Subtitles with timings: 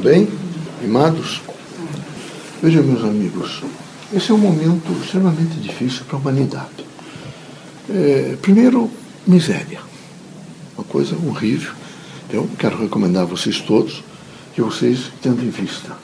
[0.00, 0.28] Bem?
[0.84, 1.42] Amados?
[2.62, 3.64] Vejam, meus amigos,
[4.14, 6.86] esse é um momento extremamente difícil para a humanidade.
[7.90, 8.88] É, primeiro,
[9.26, 9.80] miséria.
[10.78, 11.72] Uma coisa horrível.
[12.30, 14.04] Eu quero recomendar a vocês todos
[14.54, 15.96] que vocês, tendo em vista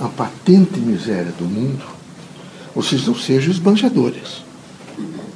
[0.00, 1.84] a patente miséria do mundo,
[2.74, 4.42] vocês não sejam esbanjadores.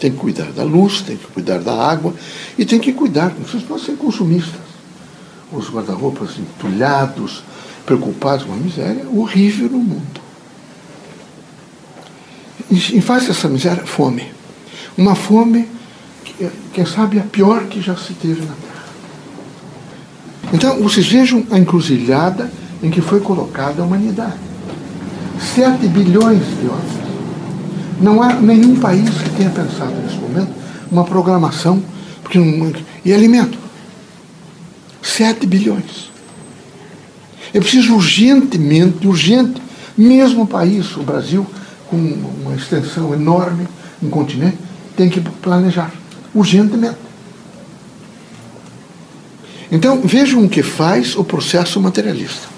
[0.00, 2.14] Tem que cuidar da luz, tem que cuidar da água
[2.56, 4.73] e tem que cuidar, vocês podem ser consumistas.
[5.54, 7.44] Os guarda-roupas entulhados,
[7.86, 10.20] preocupados com a miséria horrível no mundo.
[12.70, 14.32] Em face dessa miséria, fome.
[14.96, 15.68] Uma fome,
[16.24, 18.84] que, quem sabe, a pior que já se teve na Terra.
[20.52, 22.50] Então, vocês vejam a encruzilhada
[22.82, 24.38] em que foi colocada a humanidade.
[25.54, 27.04] Sete bilhões de homens.
[28.00, 30.52] Não há nenhum país que tenha pensado nesse momento
[30.90, 31.82] uma programação
[32.22, 32.72] porque não,
[33.04, 33.58] e alimento.
[35.04, 36.10] Sete bilhões.
[37.52, 39.60] É preciso urgentemente, urgente,
[39.96, 41.46] mesmo o país, o Brasil,
[41.88, 43.68] com uma extensão enorme,
[44.02, 44.58] um continente,
[44.96, 45.92] tem que planejar
[46.34, 46.96] urgentemente.
[49.70, 52.48] Então, vejam o que faz o processo materialista.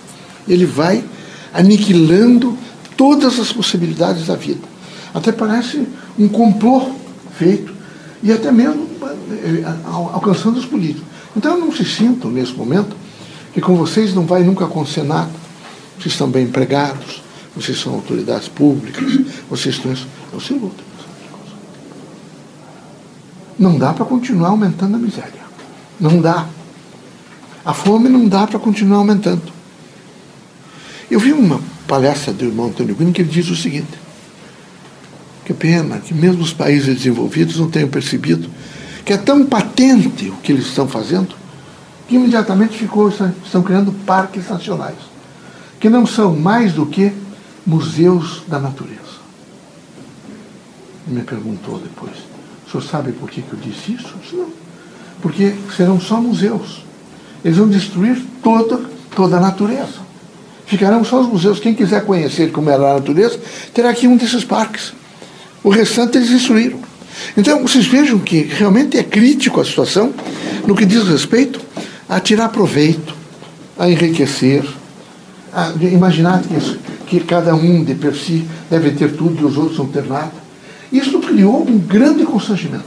[0.48, 1.04] Ele vai
[1.52, 2.56] aniquilando
[2.96, 4.60] todas as possibilidades da vida.
[5.12, 5.86] Até parece
[6.18, 6.92] um complô
[7.36, 7.74] feito
[8.22, 8.88] e até mesmo
[9.30, 9.64] eh,
[10.12, 11.15] alcançando os políticos.
[11.36, 12.96] Então, não se sintam nesse momento
[13.52, 15.30] que com vocês não vai nunca acontecer nada.
[15.98, 17.22] Vocês estão bem empregados,
[17.54, 19.04] vocês são autoridades públicas,
[19.48, 19.92] vocês estão.
[19.92, 20.82] É o seu luta.
[23.58, 25.46] Não dá para continuar aumentando a miséria.
[25.98, 26.46] Não dá.
[27.64, 29.42] A fome não dá para continuar aumentando.
[31.10, 33.98] Eu vi uma palestra do irmão Antônio Guino que ele diz o seguinte:
[35.44, 38.50] que pena que mesmo os países desenvolvidos não tenham percebido
[39.06, 41.36] que é tão patente o que eles estão fazendo,
[42.08, 44.96] que imediatamente ficou, estão criando parques nacionais,
[45.78, 47.12] que não são mais do que
[47.64, 48.96] museus da natureza.
[51.06, 52.16] Ele me perguntou depois,
[52.66, 54.08] o senhor sabe por que, que eu disse isso?
[54.08, 54.48] Eu disse, não.
[55.22, 56.84] Porque serão só museus.
[57.44, 60.04] Eles vão destruir toda, toda a natureza.
[60.66, 61.60] Ficarão só os museus.
[61.60, 63.38] Quem quiser conhecer como era a natureza,
[63.72, 64.92] terá aqui um desses parques.
[65.62, 66.85] O restante eles destruíram.
[67.36, 70.12] Então, vocês vejam que realmente é crítico a situação
[70.66, 71.60] no que diz respeito
[72.08, 73.14] a tirar proveito,
[73.78, 74.64] a enriquecer,
[75.52, 79.78] a imaginar que, que cada um de per si deve ter tudo e os outros
[79.78, 80.32] não ter nada.
[80.92, 82.84] Isso criou um grande constrangimento.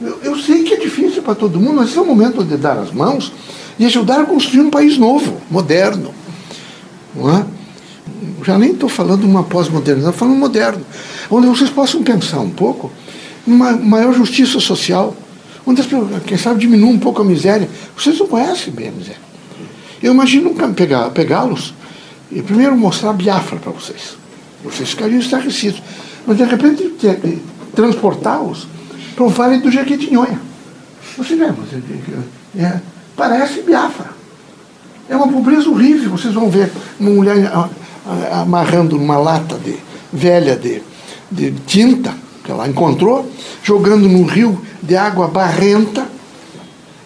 [0.00, 2.56] Eu, eu sei que é difícil para todo mundo, mas esse é o momento de
[2.56, 3.32] dar as mãos
[3.78, 6.14] e ajudar a construir um país novo, moderno.
[7.14, 7.44] Não é?
[8.44, 10.84] Já nem estou falando uma pós-modernidade, estou falando moderno,
[11.30, 12.92] onde vocês possam pensar um pouco
[13.46, 15.16] numa maior justiça social,
[15.66, 15.86] onde, as,
[16.26, 17.68] quem sabe, diminua um pouco a miséria.
[17.96, 19.24] Vocês não conhecem bem a miséria.
[20.02, 20.54] Eu imagino
[21.14, 21.74] pegá-los
[22.30, 24.16] e primeiro mostrar Biafra para vocês.
[24.62, 25.82] Vocês ficariam estarrecidos.
[26.26, 26.92] Mas, de repente,
[27.74, 28.66] transportá-los
[29.14, 30.40] para o Vale do Jequitinhonha.
[31.16, 32.80] Você vê, é, é,
[33.16, 34.10] parece Biafra.
[35.08, 36.10] É uma pobreza horrível.
[36.10, 37.52] Vocês vão ver uma mulher
[38.32, 39.76] amarrando numa lata de,
[40.12, 40.82] velha de,
[41.30, 43.28] de tinta que ela encontrou,
[43.62, 46.06] jogando no rio de água barrenta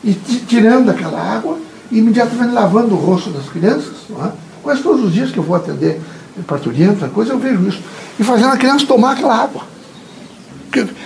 [0.03, 1.56] e tirando aquela água
[1.91, 3.94] e imediatamente lavando o rosto das crianças.
[4.10, 4.31] É?
[4.62, 6.00] Quase todos os dias que eu vou atender
[6.47, 7.81] parturienta, coisa, eu vejo isso.
[8.19, 9.62] E fazendo a criança tomar aquela água.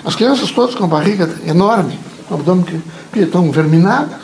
[0.05, 2.81] As crianças todas com a barriga enorme, com o abdômen que,
[3.13, 4.19] que estão verminadas.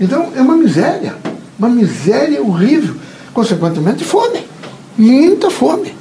[0.00, 1.16] Então é uma miséria,
[1.58, 2.94] uma miséria horrível.
[3.32, 4.46] Consequentemente, fome.
[4.96, 5.99] Muita fome.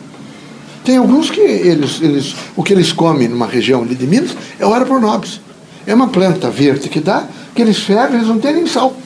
[0.90, 4.66] Tem alguns que eles, eles, o que eles comem numa região ali de Minas é
[4.66, 5.40] hora por nobres.
[5.86, 8.98] É uma planta verde que dá, que eles fervem, eles não têm nem sal.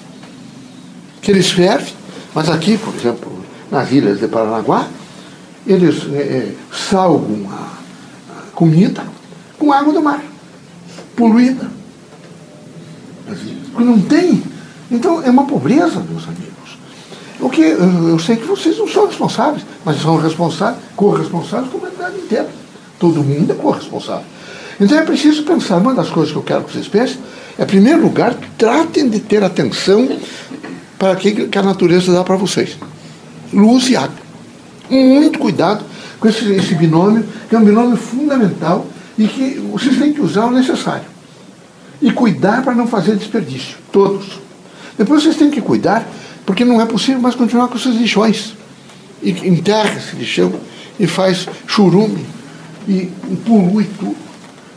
[1.21, 1.93] Que eles fervem,
[2.33, 3.29] mas aqui, por exemplo,
[3.69, 4.87] nas ilhas de Paranaguá,
[5.67, 7.73] eles é, é, salgam a,
[8.55, 9.03] comida
[9.59, 10.23] com água do mar,
[11.17, 11.69] poluída.
[13.73, 14.41] Porque não tem.
[14.89, 16.77] Então é uma pobreza, meus amigos.
[17.43, 21.81] O que eu, sei que vocês não são responsáveis, mas são responsáveis, corresponsáveis com a
[21.81, 22.49] humanidade inteira.
[22.97, 24.23] Todo mundo é corresponsável.
[24.79, 27.17] Então é preciso pensar, uma das coisas que eu quero que vocês pensem,
[27.59, 30.07] é, em primeiro lugar, tratem de ter atenção
[30.97, 32.77] para aquilo que a natureza dá para vocês.
[33.51, 34.23] Luz e água.
[34.89, 35.83] Muito cuidado
[36.21, 38.85] com esse, esse binômio, que é um binômio fundamental
[39.17, 41.03] e que vocês têm que usar o necessário.
[42.01, 43.75] E cuidar para não fazer desperdício.
[43.91, 44.39] Todos.
[44.97, 46.07] Depois vocês têm que cuidar,
[46.45, 48.55] porque não é possível mais continuar com esses lixões.
[49.21, 50.53] E enterra esse lixão
[50.99, 52.25] e faz churume
[52.87, 53.09] e,
[53.45, 54.15] polui tudo.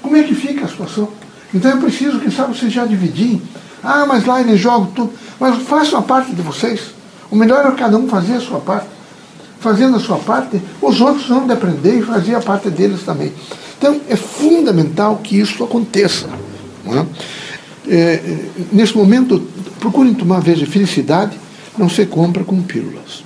[0.01, 1.09] Como é que fica a situação?
[1.53, 3.43] Então é preciso, quem sabe, vocês já dividirem
[3.83, 5.13] Ah, mas lá eles jogam tudo.
[5.39, 6.95] Mas façam a parte de vocês.
[7.31, 8.87] O melhor é cada um fazer a sua parte.
[9.59, 13.33] Fazendo a sua parte, os outros vão aprender e fazer a parte deles também.
[13.79, 16.29] Então, é fundamental que isso aconteça.
[16.87, 17.07] É?
[17.89, 18.39] É,
[18.73, 19.41] nesse momento,
[19.81, 21.39] procurem tomar de felicidade,
[21.79, 23.25] não se compra com pílulas.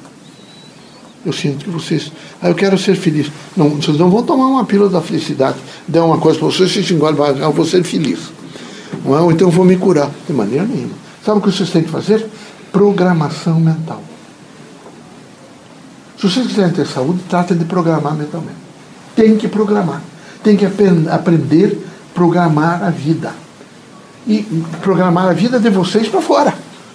[1.24, 2.10] Eu sinto que vocês.
[2.40, 3.30] Ah, eu quero ser feliz.
[3.56, 6.90] Não, vocês não vão tomar uma pílula da felicidade, der uma coisa para vocês, vocês
[6.90, 8.18] engolem, ah, eu vou ser feliz.
[9.04, 9.20] Não é?
[9.20, 10.10] Ou então eu vou me curar.
[10.26, 10.94] De maneira nenhuma.
[11.24, 12.26] Sabe o que vocês têm que fazer?
[12.72, 14.02] Programação mental.
[16.16, 18.56] Se vocês quiserem ter saúde, trata de programar mentalmente.
[19.14, 20.02] Tem que programar.
[20.42, 23.32] Tem que aprender a programar a vida.
[24.26, 24.42] E
[24.80, 26.54] programar a vida de vocês para fora.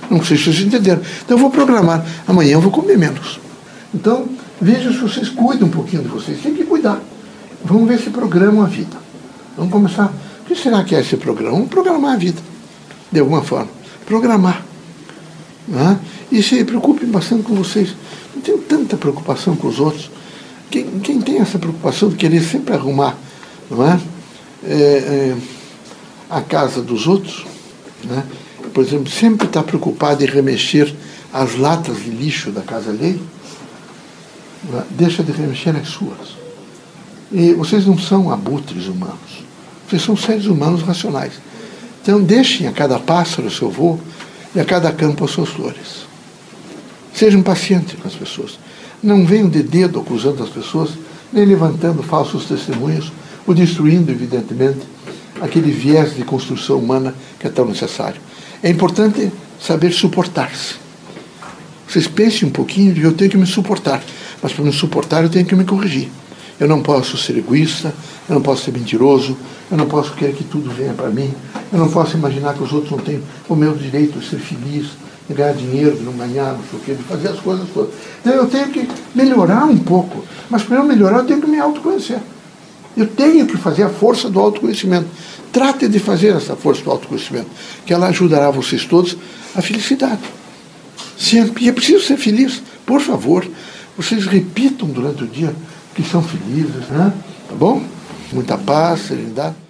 [0.10, 1.02] Não sei se vocês entenderam.
[1.24, 2.06] Então eu vou programar.
[2.28, 3.40] Amanhã eu vou comer menos.
[3.94, 4.28] Então,
[4.62, 6.42] veja se vocês cuidam um pouquinho de vocês.
[6.42, 7.02] Tem que cuidar.
[7.64, 8.98] Vamos ver se programam a vida.
[9.58, 10.14] Vamos começar.
[10.42, 11.54] O que será que é esse programa?
[11.54, 12.42] Vamos programar a vida,
[13.12, 13.70] de alguma forma.
[14.06, 14.64] Programar.
[15.68, 16.00] Né?
[16.32, 16.64] E se
[17.08, 17.96] bastante com vocês.
[18.36, 20.12] Não tenho tanta preocupação com os outros.
[20.70, 23.16] Quem, quem tem essa preocupação de querer sempre arrumar
[23.70, 24.00] não é?
[24.64, 25.36] é, é
[26.30, 27.46] a casa dos outros,
[28.04, 28.24] né?
[28.76, 30.94] Por exemplo, sempre está preocupado em remexer
[31.32, 33.22] as latas de lixo da casa alheia,
[34.90, 36.36] deixa de remexer as suas.
[37.32, 39.46] E vocês não são abutres humanos.
[39.88, 41.36] Vocês são seres humanos racionais.
[42.02, 43.98] Então deixem a cada pássaro o seu voo
[44.54, 46.06] e a cada campo as suas flores.
[47.14, 48.60] Sejam pacientes com as pessoas.
[49.02, 50.90] Não venham de dedo acusando as pessoas,
[51.32, 53.10] nem levantando falsos testemunhos,
[53.48, 54.82] ou destruindo, evidentemente,
[55.40, 58.20] aquele viés de construção humana que é tão necessário.
[58.64, 60.76] É importante saber suportar-se.
[61.88, 64.02] Vocês pensem um pouquinho, eu tenho que me suportar.
[64.42, 66.10] Mas para me suportar, eu tenho que me corrigir.
[66.60, 67.94] Eu não posso ser egoísta,
[68.30, 69.38] eu não posso ser mentiroso,
[69.70, 71.34] eu não posso querer que tudo venha para mim,
[71.72, 74.88] eu não posso imaginar que os outros não têm o meu direito de ser feliz,
[75.28, 77.94] de ganhar dinheiro, de não ganhar, não sei o quê, de fazer as coisas todas.
[78.22, 81.60] Então eu tenho que melhorar um pouco, mas para eu melhorar eu tenho que me
[81.60, 82.20] autoconhecer.
[82.96, 85.08] Eu tenho que fazer a força do autoconhecimento.
[85.52, 87.48] Trate de fazer essa força do autoconhecimento,
[87.86, 89.18] que ela ajudará vocês todos
[89.56, 90.22] à felicidade.
[91.18, 91.66] Sempre.
[91.66, 93.46] E é preciso ser feliz, por favor.
[93.98, 95.56] Vocês repitam durante o dia
[95.94, 97.14] que são felizes, né?
[97.48, 97.82] Tá bom?
[98.34, 99.65] Muita paz, serenidade.